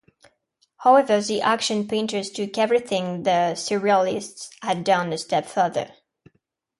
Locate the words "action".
1.43-1.87